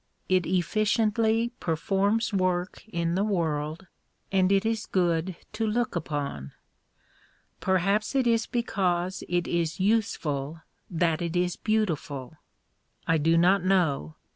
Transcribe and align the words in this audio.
It 0.27 0.47
efficiently 0.47 1.51
performs 1.59 2.33
work 2.33 2.83
in 2.87 3.13
the 3.13 3.23
world, 3.23 3.85
and 4.31 4.51
it 4.51 4.65
is 4.65 4.87
good 4.87 5.35
to 5.53 5.67
look 5.67 5.95
upon. 5.95 6.53
Perhaps 7.59 8.15
it 8.15 8.25
is 8.25 8.47
because 8.47 9.23
it 9.29 9.47
is 9.47 9.79
useful 9.79 10.61
that 10.89 11.21
it 11.21 11.35
is 11.35 11.55
beautiful. 11.55 12.37
I 13.05 13.19
do 13.19 13.37
not 13.37 13.63
know. 13.63 14.15